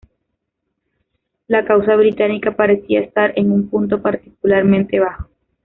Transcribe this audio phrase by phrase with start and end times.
[1.47, 5.29] La causa británica parecía estar en un punto particularmente bajo.